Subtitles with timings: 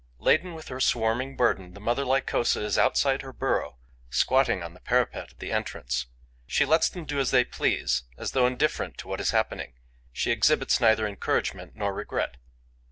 [0.17, 3.77] Laden with her swarming burden, the mother Lycosa is outside her burrow,
[4.09, 6.07] squatting on the parapet at the entrance.
[6.47, 9.75] She lets them do as they please; as though indifferent to what is happening,
[10.11, 12.37] she exhibits neither encouragement nor regret.